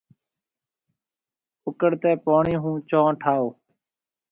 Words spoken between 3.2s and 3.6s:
ٺاهو۔